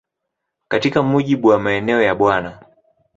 Katika 0.67 1.03
mujibu 1.03 1.47
wa 1.47 1.59
maneno 1.59 2.01
ya 2.01 2.15
Bw. 2.15 2.31